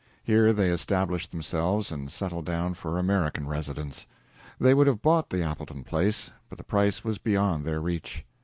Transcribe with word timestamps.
Here 0.23 0.51
they 0.51 0.69
established 0.71 1.29
themselves 1.29 1.91
and 1.91 2.11
settled 2.11 2.47
down 2.47 2.73
for 2.73 2.97
American 2.97 3.47
residence. 3.47 4.07
They 4.59 4.73
would 4.73 4.87
have 4.87 5.03
bought 5.03 5.29
the 5.29 5.43
Appleton 5.43 5.83
place, 5.83 6.31
but 6.49 6.57
the 6.57 6.63
price 6.63 7.03
was 7.03 7.19
beyond 7.19 7.65
their 7.65 7.79
reach. 7.79 8.25